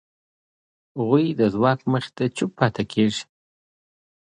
[0.97, 3.23] هغوی د ځواک مخې ته چوپ پاتې کېږي.